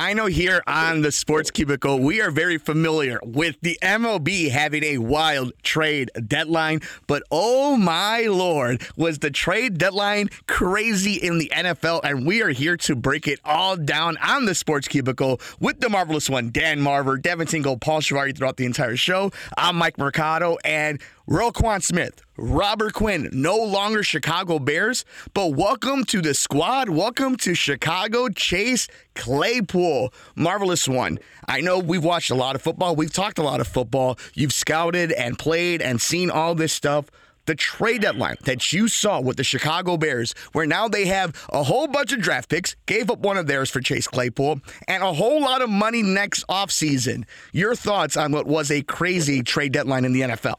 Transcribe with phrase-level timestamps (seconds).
[0.00, 4.82] I know here on the Sports Cubicle, we are very familiar with the MLB having
[4.82, 11.52] a wild trade deadline, but oh my lord, was the trade deadline crazy in the
[11.54, 12.00] NFL?
[12.02, 15.90] And we are here to break it all down on the Sports Cubicle with the
[15.90, 19.30] marvelous one, Dan Marver, Devin Tingle, Paul Shivari throughout the entire show.
[19.58, 20.98] I'm Mike Mercado, and
[21.30, 26.88] Roquan Smith, Robert Quinn, no longer Chicago Bears, but welcome to the squad.
[26.88, 30.12] Welcome to Chicago Chase Claypool.
[30.34, 31.20] Marvelous one.
[31.46, 32.96] I know we've watched a lot of football.
[32.96, 34.18] We've talked a lot of football.
[34.34, 37.06] You've scouted and played and seen all this stuff.
[37.46, 41.62] The trade deadline that you saw with the Chicago Bears, where now they have a
[41.62, 45.12] whole bunch of draft picks, gave up one of theirs for Chase Claypool, and a
[45.12, 47.22] whole lot of money next offseason.
[47.52, 50.56] Your thoughts on what was a crazy trade deadline in the NFL?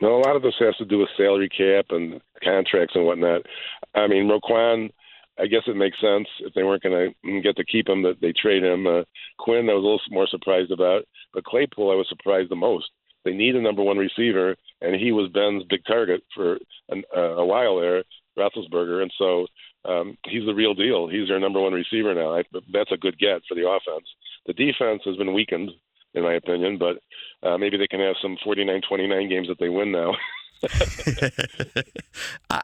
[0.00, 3.42] No, a lot of this has to do with salary cap and contracts and whatnot.
[3.94, 4.90] I mean, Roquan,
[5.38, 8.20] I guess it makes sense if they weren't going to get to keep him that
[8.20, 8.86] they trade him.
[8.86, 9.02] Uh,
[9.38, 12.86] Quinn, I was a little more surprised about, but Claypool, I was surprised the most.
[13.24, 16.58] They need a number one receiver, and he was Ben's big target for
[16.90, 18.04] an, uh, a while there,
[18.38, 19.46] Roethlisberger, and so
[19.84, 21.08] um, he's the real deal.
[21.08, 22.36] He's their number one receiver now.
[22.36, 22.42] I,
[22.72, 24.06] that's a good get for the offense.
[24.46, 25.70] The defense has been weakened
[26.16, 26.78] in my opinion.
[26.78, 26.98] But
[27.46, 30.16] uh, maybe they can have some 49-29 games that they win now.
[32.50, 32.62] I,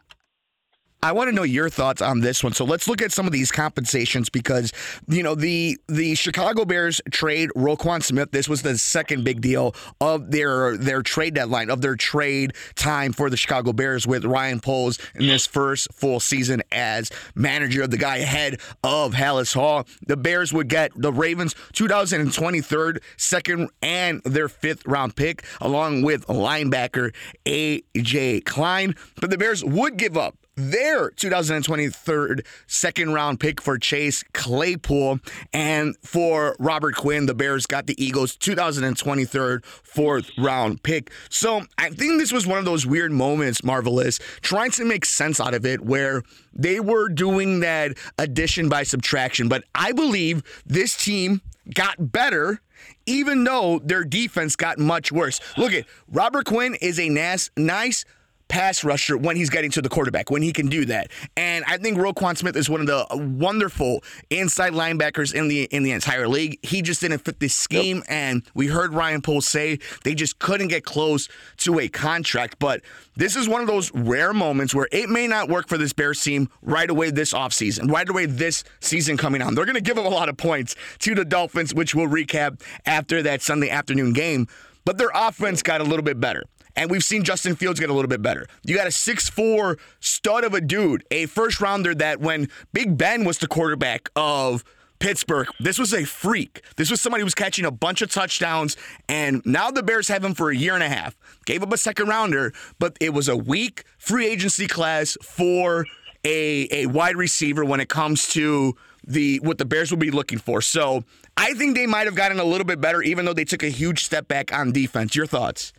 [1.04, 2.52] I want to know your thoughts on this one.
[2.52, 4.72] So let's look at some of these compensations because
[5.08, 8.30] you know the the Chicago Bears trade Roquan Smith.
[8.30, 13.12] This was the second big deal of their their trade deadline of their trade time
[13.12, 17.90] for the Chicago Bears with Ryan Poles in this first full season as manager, of
[17.90, 19.84] the guy ahead of Halas Hall.
[20.06, 26.28] The Bears would get the Ravens 2023 second and their fifth round pick along with
[26.28, 27.12] linebacker
[27.44, 28.94] AJ Klein.
[29.20, 35.20] But the Bears would give up their 2023 second round pick for Chase Claypool.
[35.52, 41.10] And for Robert Quinn, the Bears got the Eagles 2023 fourth round pick.
[41.28, 45.40] So I think this was one of those weird moments, Marvelous, trying to make sense
[45.40, 46.22] out of it where
[46.52, 49.48] they were doing that addition by subtraction.
[49.48, 51.40] But I believe this team
[51.74, 52.60] got better
[53.06, 55.40] even though their defense got much worse.
[55.56, 58.04] Look at Robert Quinn is a nice, nice
[58.52, 61.10] pass rusher when he's getting to the quarterback, when he can do that.
[61.38, 63.06] And I think Roquan Smith is one of the
[63.40, 66.58] wonderful inside linebackers in the in the entire league.
[66.62, 68.06] He just didn't fit this scheme, yep.
[68.10, 72.58] and we heard Ryan Poles say they just couldn't get close to a contract.
[72.58, 72.82] But
[73.16, 76.20] this is one of those rare moments where it may not work for this Bears
[76.20, 79.54] team right away this offseason, right away this season coming on.
[79.54, 82.60] They're going to give up a lot of points to the Dolphins, which we'll recap
[82.84, 84.46] after that Sunday afternoon game.
[84.84, 86.44] But their offense got a little bit better.
[86.76, 88.46] And we've seen Justin Fields get a little bit better.
[88.64, 93.24] You got a six-four stud of a dude, a first rounder that when Big Ben
[93.24, 94.64] was the quarterback of
[94.98, 96.62] Pittsburgh, this was a freak.
[96.76, 98.76] This was somebody who was catching a bunch of touchdowns,
[99.08, 101.16] and now the Bears have him for a year and a half.
[101.44, 105.86] Gave up a second rounder, but it was a weak free agency class for
[106.24, 110.38] a, a wide receiver when it comes to the what the Bears will be looking
[110.38, 110.62] for.
[110.62, 111.02] So
[111.36, 113.68] I think they might have gotten a little bit better, even though they took a
[113.68, 115.16] huge step back on defense.
[115.16, 115.72] Your thoughts?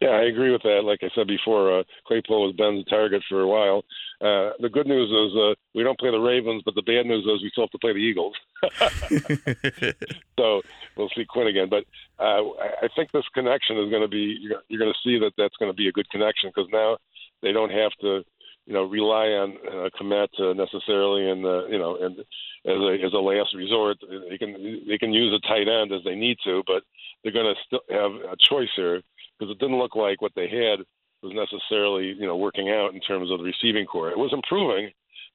[0.00, 0.82] Yeah, I agree with that.
[0.84, 3.84] Like I said before, uh, Claypool was Ben's target for a while.
[4.20, 7.24] Uh, the good news is uh, we don't play the Ravens, but the bad news
[7.24, 8.34] is we still have to play the Eagles.
[10.38, 10.62] so
[10.96, 11.68] we'll see Quinn again.
[11.68, 11.84] But
[12.18, 12.42] uh,
[12.82, 15.56] I think this connection is going to be you're, you're going to see that that's
[15.56, 16.98] going to be a good connection because now
[17.42, 18.24] they don't have to
[18.66, 22.98] you know rely on uh, Kmet uh, necessarily and uh, you know and as a
[23.04, 23.96] as a last resort
[24.28, 26.82] they can they can use a tight end as they need to, but
[27.22, 29.02] they're going to still have a choice here
[29.38, 30.80] because it didn't look like what they had
[31.22, 34.10] was necessarily you know working out in terms of the receiving corps.
[34.10, 34.90] It was improving,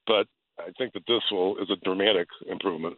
[0.08, 0.28] but
[0.60, 2.98] I think that this will is a dramatic improvement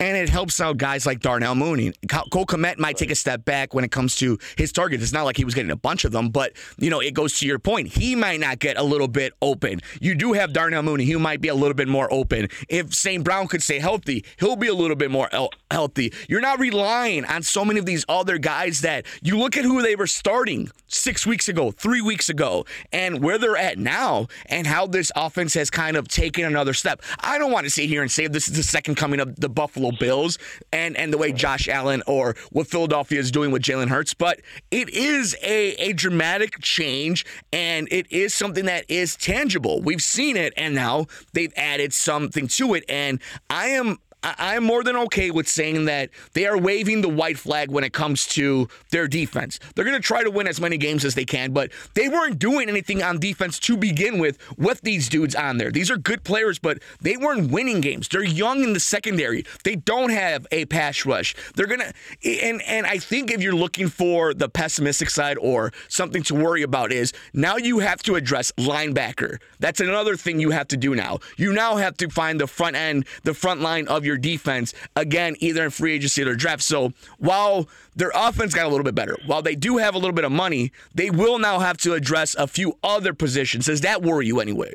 [0.00, 1.92] and it helps out guys like Darnell Mooney.
[2.08, 5.02] Cole Kmet might take a step back when it comes to his targets.
[5.02, 7.38] It's not like he was getting a bunch of them, but you know it goes
[7.38, 7.88] to your point.
[7.88, 9.80] He might not get a little bit open.
[10.00, 11.04] You do have Darnell Mooney.
[11.04, 12.48] He might be a little bit more open.
[12.68, 13.22] If St.
[13.22, 15.28] Brown could stay healthy, he'll be a little bit more
[15.70, 16.12] healthy.
[16.28, 19.82] You're not relying on so many of these other guys that you look at who
[19.82, 24.66] they were starting six weeks ago, three weeks ago, and where they're at now, and
[24.66, 27.02] how this offense has kind of taken another step.
[27.20, 29.48] I don't want to sit here and say this is the second coming of the
[29.48, 30.38] Buffalo Bills
[30.72, 34.40] and and the way Josh Allen or what Philadelphia is doing with Jalen Hurts, but
[34.70, 39.80] it is a, a dramatic change and it is something that is tangible.
[39.80, 42.84] We've seen it and now they've added something to it.
[42.88, 47.08] And I am I- am more than okay with saying that they are waving the
[47.08, 49.58] white flag when it comes to their defense.
[49.74, 52.38] They're going to try to win as many games as they can, but they weren't
[52.38, 55.70] doing anything on defense to begin with with these dudes on there.
[55.70, 58.08] These are good players, but they weren't winning games.
[58.08, 59.44] They're young in the secondary.
[59.64, 61.34] They don't have a pass rush.
[61.54, 61.92] They're going to
[62.42, 66.62] and and I think if you're looking for the pessimistic side or something to worry
[66.62, 69.38] about is now you have to address linebacker.
[69.58, 71.18] That's another thing you have to do now.
[71.36, 75.36] You now have to find the front end, the front line of your defense again,
[75.40, 76.62] either in free agency or draft.
[76.62, 80.14] So while their offense got a little bit better, while they do have a little
[80.14, 83.66] bit of money, they will now have to address a few other positions.
[83.66, 84.72] Does that worry you anyway?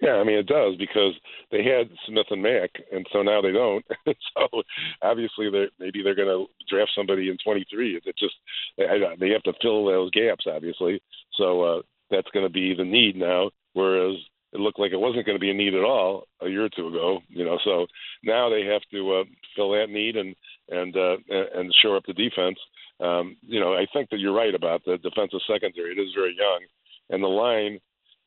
[0.00, 1.12] Yeah, I mean it does because
[1.50, 3.84] they had Smith and Mack, and so now they don't.
[4.06, 4.62] so
[5.02, 8.00] obviously, they're maybe they're going to draft somebody in 23.
[8.04, 8.34] It just
[8.78, 8.86] they,
[9.18, 11.02] they have to fill those gaps, obviously.
[11.34, 13.50] So uh, that's going to be the need now.
[13.74, 14.16] Whereas
[14.52, 16.68] it looked like it wasn't going to be a need at all a year or
[16.68, 17.20] two ago.
[17.28, 17.86] You know, so
[18.22, 19.24] now they have to uh,
[19.54, 20.34] fill that need and
[20.68, 21.16] and uh,
[21.54, 22.58] and shore up the defense.
[23.00, 25.92] Um, you know, I think that you're right about the defensive secondary.
[25.92, 26.66] It is very young,
[27.10, 27.80] and the line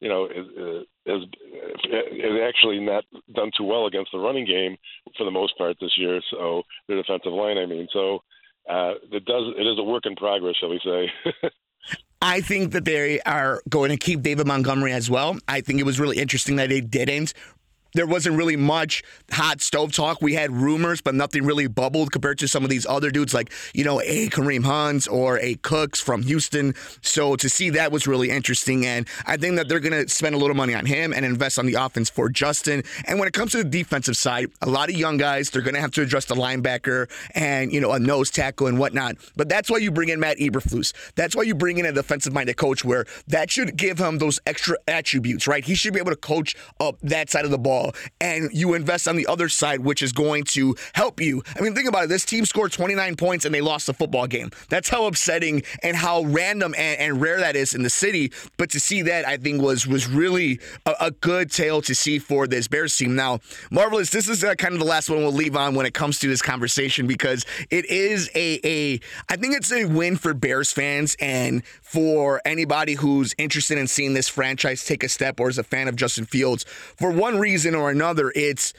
[0.03, 1.23] you know, is, is,
[1.85, 4.75] is actually not done too well against the running game
[5.17, 6.19] for the most part this year.
[6.29, 8.15] So the defensive line, I mean, so
[8.69, 11.49] uh, it does it is a work in progress, shall we say?
[12.25, 15.37] I think that they are going to keep David Montgomery as well.
[15.49, 17.33] I think it was really interesting that they didn't
[17.93, 20.21] there wasn't really much hot stove talk.
[20.21, 23.51] We had rumors, but nothing really bubbled compared to some of these other dudes like,
[23.73, 26.73] you know, a Kareem Hunts or a Cooks from Houston.
[27.01, 28.85] So to see that was really interesting.
[28.85, 31.59] And I think that they're going to spend a little money on him and invest
[31.59, 32.83] on the offense for Justin.
[33.05, 35.75] And when it comes to the defensive side, a lot of young guys, they're going
[35.75, 39.17] to have to address the linebacker and, you know, a nose tackle and whatnot.
[39.35, 40.93] But that's why you bring in Matt Eberflus.
[41.15, 44.39] That's why you bring in a defensive minded coach where that should give him those
[44.47, 45.63] extra attributes, right?
[45.63, 47.82] He should be able to coach up that side of the ball
[48.21, 51.43] and you invest on the other side, which is going to help you.
[51.55, 52.09] I mean, think about it.
[52.09, 54.51] This team scored 29 points and they lost the football game.
[54.69, 58.31] That's how upsetting and how random and, and rare that is in the city.
[58.57, 62.19] But to see that, I think was was really a, a good tale to see
[62.19, 63.15] for this Bears team.
[63.15, 63.39] Now,
[63.71, 64.09] marvelous.
[64.09, 66.27] This is uh, kind of the last one we'll leave on when it comes to
[66.27, 68.99] this conversation because it is a a.
[69.29, 74.13] I think it's a win for Bears fans and for anybody who's interested in seeing
[74.13, 77.72] this franchise take a step or is a fan of Justin Fields for one reason
[77.75, 78.31] or another.
[78.35, 78.73] It's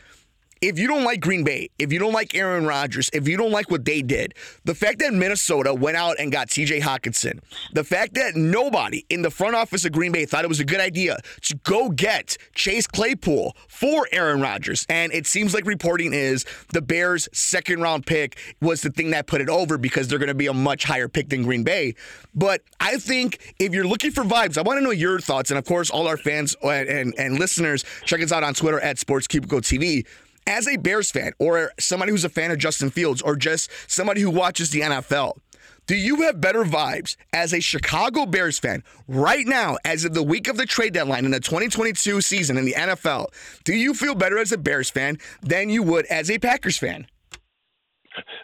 [0.69, 3.51] if you don't like Green Bay, if you don't like Aaron Rodgers, if you don't
[3.51, 4.35] like what they did,
[4.65, 7.41] the fact that Minnesota went out and got TJ Hockenson,
[7.75, 10.65] the fact that nobody in the front office of Green Bay thought it was a
[10.65, 14.87] good idea to go get Chase Claypool for Aaron Rodgers.
[14.89, 19.27] And it seems like reporting is the Bears' second round pick was the thing that
[19.27, 21.95] put it over because they're going to be a much higher pick than Green Bay.
[22.35, 25.51] But I think if you're looking for vibes, I want to know your thoughts.
[25.51, 28.81] And of course, all our fans and, and, and listeners, check us out on Twitter
[28.81, 30.07] at Sports Cubicle TV
[30.47, 34.21] as a Bears fan or somebody who's a fan of Justin Fields or just somebody
[34.21, 35.39] who watches the NFL,
[35.87, 40.23] do you have better vibes as a Chicago Bears fan right now, as of the
[40.23, 43.27] week of the trade deadline in the 2022 season in the NFL?
[43.65, 47.07] Do you feel better as a Bears fan than you would as a Packers fan?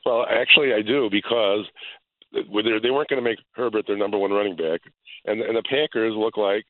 [0.05, 1.65] Well, actually, I do because
[2.33, 4.81] they weren't going to make Herbert their number one running back,
[5.25, 6.65] and, the Packers look like,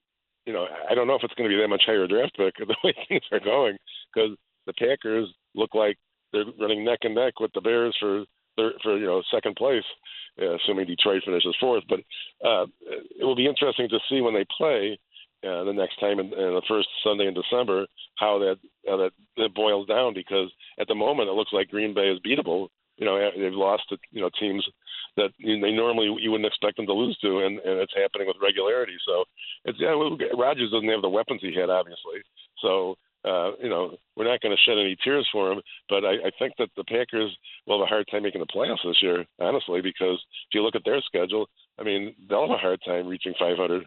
[0.46, 2.54] you know, I don't know if it's going to be that much higher draft pick
[2.58, 3.76] the way things are going
[4.14, 4.36] because
[4.66, 5.96] the Packers look like
[6.32, 8.24] they're running neck and neck with the Bears for
[8.82, 9.84] for you know second place,
[10.40, 11.84] uh, assuming Detroit finishes fourth.
[11.88, 12.00] But
[12.46, 12.66] uh,
[13.18, 14.98] it will be interesting to see when they play
[15.44, 17.86] uh, the next time in, in the first Sunday in December
[18.16, 21.94] how that how that, that boils down because at the moment it looks like Green
[21.94, 22.68] Bay is beatable.
[22.96, 24.64] You know they've lost to you know teams
[25.16, 28.36] that they normally you wouldn't expect them to lose to, and, and it's happening with
[28.42, 28.96] regularity.
[29.06, 29.24] So
[29.64, 29.96] it's yeah,
[30.36, 32.20] Rodgers doesn't have the weapons he had obviously.
[32.62, 35.60] So uh, you know, we're not going to shed any tears for him.
[35.88, 37.36] But I, I think that the Packers
[37.66, 40.76] will have a hard time making the playoffs this year, honestly, because if you look
[40.76, 41.48] at their schedule,
[41.78, 43.84] I mean, they'll have a hard time reaching 500.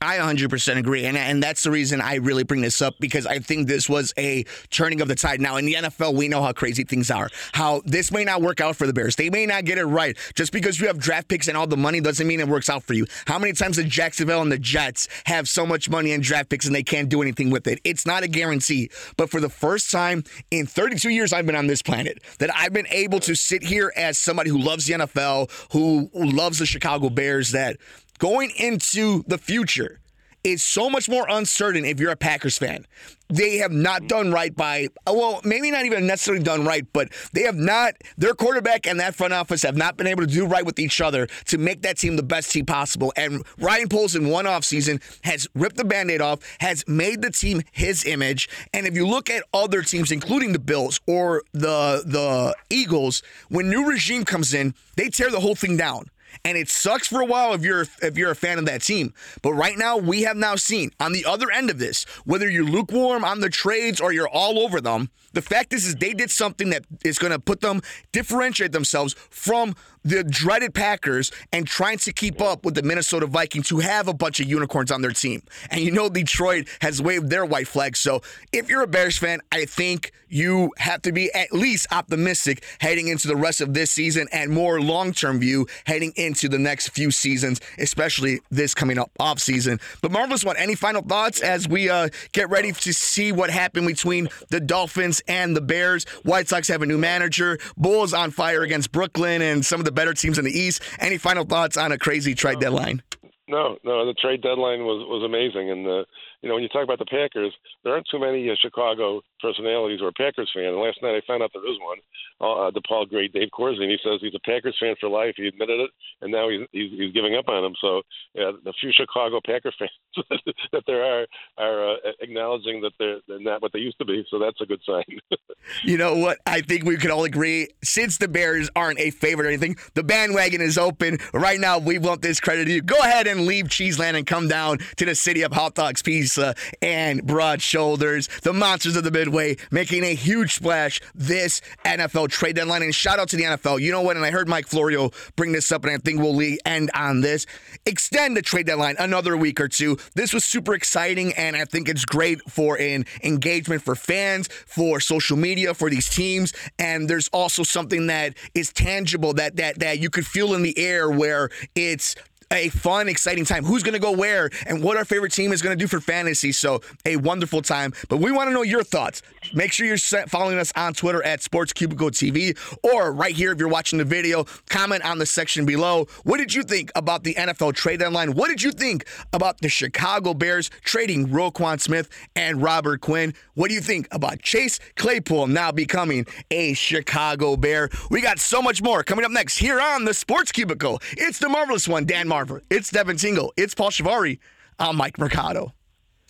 [0.00, 1.06] I 100% agree.
[1.06, 4.12] And, and that's the reason I really bring this up because I think this was
[4.18, 5.40] a turning of the tide.
[5.40, 7.30] Now, in the NFL, we know how crazy things are.
[7.52, 9.16] How this may not work out for the Bears.
[9.16, 10.16] They may not get it right.
[10.34, 12.82] Just because you have draft picks and all the money doesn't mean it works out
[12.82, 13.06] for you.
[13.26, 16.66] How many times did Jacksonville and the Jets have so much money in draft picks
[16.66, 17.80] and they can't do anything with it?
[17.84, 18.90] It's not a guarantee.
[19.16, 22.72] But for the first time in 32 years I've been on this planet, that I've
[22.72, 27.08] been able to sit here as somebody who loves the NFL, who loves the Chicago
[27.08, 27.76] Bears, that
[28.18, 30.00] going into the future,
[30.46, 32.86] is so much more uncertain if you're a Packers fan.
[33.28, 34.06] They have not mm-hmm.
[34.06, 38.32] done right by, well, maybe not even necessarily done right, but they have not, their
[38.32, 41.26] quarterback and that front office have not been able to do right with each other
[41.46, 43.12] to make that team the best team possible.
[43.16, 47.32] And Ryan Poles in one offseason has ripped the band aid off, has made the
[47.32, 48.48] team his image.
[48.72, 53.68] And if you look at other teams, including the Bills or the, the Eagles, when
[53.68, 56.08] new regime comes in, they tear the whole thing down
[56.44, 59.12] and it sucks for a while if you're if you're a fan of that team.
[59.42, 62.64] But right now, we have now seen on the other end of this, whether you're
[62.64, 66.30] lukewarm on the trades or you're all over them, the fact is, is they did
[66.30, 69.74] something that is going to put them differentiate themselves from
[70.06, 74.14] the dreaded Packers and trying to keep up with the Minnesota Vikings who have a
[74.14, 75.42] bunch of unicorns on their team.
[75.70, 77.96] And you know Detroit has waved their white flag.
[77.96, 78.22] So
[78.52, 83.08] if you're a Bears fan, I think you have to be at least optimistic heading
[83.08, 87.10] into the rest of this season and more long-term view heading into the next few
[87.10, 89.78] seasons, especially this coming up off season.
[90.02, 93.86] But Marvelous One, any final thoughts as we uh, get ready to see what happened
[93.86, 96.04] between the Dolphins and the Bears?
[96.24, 97.58] White Sox have a new manager.
[97.76, 100.80] Bulls on fire against Brooklyn and some of the better teams in the East.
[101.00, 103.02] Any final thoughts on a crazy trade um, deadline?
[103.48, 106.02] No, no, the trade deadline was was amazing, and uh,
[106.42, 110.00] you know when you talk about the Packers, there aren't too many uh, Chicago personalities
[110.00, 110.74] who are Packers fan.
[110.74, 111.98] And last night I found out there is one,
[112.40, 113.90] uh, the Paul great Dave Corzine.
[113.90, 115.34] He says he's a Packers fan for life.
[115.36, 115.90] He admitted it,
[116.22, 117.74] and now he's he's, he's giving up on him.
[117.80, 118.02] So
[118.34, 119.94] yeah, the few Chicago Packer fans
[120.72, 121.26] that there are
[121.58, 124.26] are uh, acknowledging that they're, they're not what they used to be.
[124.30, 125.04] So that's a good sign.
[125.84, 126.38] you know what?
[126.46, 130.02] I think we could all agree since the Bears aren't a favorite or anything, the
[130.02, 131.78] bandwagon is open right now.
[131.78, 132.82] We want this credit to you.
[132.82, 136.54] Go ahead and leave Cheeseland and come down to the city of hot dogs, pizza,
[136.80, 138.28] and broad shoulders.
[138.42, 142.82] The monsters of the Midway making a huge splash this NFL trade deadline.
[142.82, 143.80] And shout out to the NFL.
[143.80, 144.16] You know what?
[144.16, 147.46] And I heard Mike Florio bring this up, and I think we'll end on this.
[147.84, 149.98] Extend the trade deadline another week or two.
[150.14, 155.00] This was super exciting, and I think it's great for an engagement for fans, for
[155.00, 156.52] social media, for these teams.
[156.78, 160.76] And there's also something that is tangible that that that you could feel in the
[160.78, 162.14] air where it's
[162.50, 163.64] a fun, exciting time.
[163.64, 166.00] Who's going to go where and what our favorite team is going to do for
[166.00, 166.52] fantasy.
[166.52, 167.92] So, a wonderful time.
[168.08, 169.22] But we want to know your thoughts.
[169.54, 173.58] Make sure you're following us on Twitter at Sports Cubicle TV or right here if
[173.58, 174.44] you're watching the video.
[174.68, 176.06] Comment on the section below.
[176.24, 178.34] What did you think about the NFL trade deadline?
[178.34, 183.34] What did you think about the Chicago Bears trading Roquan Smith and Robert Quinn?
[183.54, 187.88] What do you think about Chase Claypool now becoming a Chicago Bear?
[188.10, 191.00] We got so much more coming up next here on the Sports Cubicle.
[191.12, 192.28] It's the marvelous one, Dan.
[192.36, 192.60] Marver.
[192.68, 193.54] It's Devin Tingle.
[193.56, 194.38] It's Paul Shivari.
[194.78, 195.72] I'm Mike Mercado.